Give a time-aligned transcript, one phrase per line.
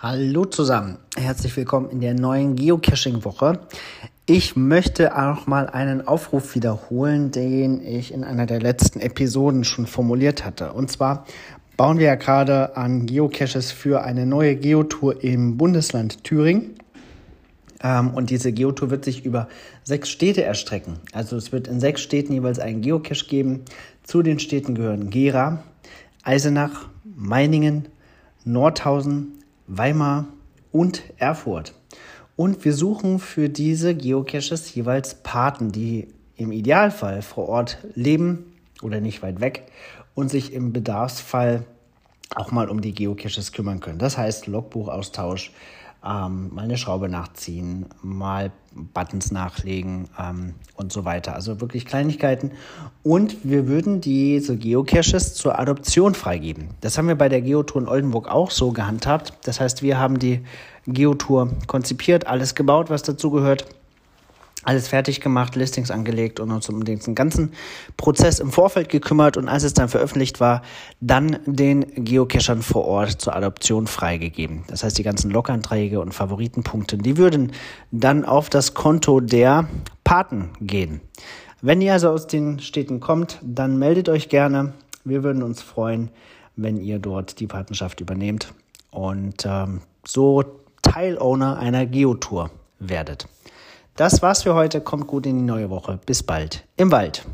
[0.00, 3.58] Hallo zusammen, herzlich willkommen in der neuen Geocaching-Woche.
[4.26, 9.88] Ich möchte auch mal einen Aufruf wiederholen, den ich in einer der letzten Episoden schon
[9.88, 10.72] formuliert hatte.
[10.72, 11.26] Und zwar
[11.76, 16.76] bauen wir ja gerade an Geocaches für eine neue Geotour im Bundesland Thüringen.
[17.82, 19.48] Ähm, und diese Geotour wird sich über
[19.82, 21.00] sechs Städte erstrecken.
[21.10, 23.64] Also es wird in sechs Städten jeweils einen Geocache geben.
[24.04, 25.64] Zu den Städten gehören Gera,
[26.22, 27.88] Eisenach, Meiningen,
[28.44, 29.37] Nordhausen,
[29.68, 30.26] Weimar
[30.72, 31.74] und Erfurt.
[32.36, 39.00] Und wir suchen für diese Geocaches jeweils Paten, die im Idealfall vor Ort leben oder
[39.00, 39.70] nicht weit weg
[40.14, 41.64] und sich im Bedarfsfall
[42.34, 43.98] auch mal um die Geocaches kümmern können.
[43.98, 45.52] Das heißt Logbuchaustausch,
[46.04, 51.34] ähm, mal eine Schraube nachziehen, mal Buttons nachlegen ähm, und so weiter.
[51.34, 52.52] Also wirklich Kleinigkeiten.
[53.02, 56.68] Und wir würden diese Geocaches zur Adoption freigeben.
[56.80, 59.32] Das haben wir bei der Geotour in Oldenburg auch so gehandhabt.
[59.44, 60.44] Das heißt, wir haben die
[60.86, 63.66] Geotour konzipiert, alles gebaut, was dazu gehört
[64.68, 67.52] alles fertig gemacht, Listings angelegt und uns um den ganzen
[67.96, 70.60] Prozess im Vorfeld gekümmert und als es dann veröffentlicht war,
[71.00, 74.64] dann den Geocachern vor Ort zur Adoption freigegeben.
[74.66, 77.52] Das heißt, die ganzen Loganträge und Favoritenpunkte, die würden
[77.92, 79.66] dann auf das Konto der
[80.04, 81.00] Paten gehen.
[81.62, 84.74] Wenn ihr also aus den Städten kommt, dann meldet euch gerne.
[85.02, 86.10] Wir würden uns freuen,
[86.56, 88.52] wenn ihr dort die Patenschaft übernehmt
[88.90, 90.44] und ähm, so
[90.82, 93.28] Teilowner einer Geotour werdet.
[93.98, 94.80] Das war's für heute.
[94.80, 95.98] Kommt gut in die neue Woche.
[96.06, 97.26] Bis bald im Wald.